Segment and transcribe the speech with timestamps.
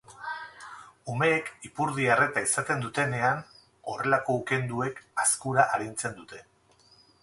[1.15, 3.45] Umeek ipurdia erreta izaten dutenean
[3.93, 6.47] horrelako ukenduek azkura arintzen dute.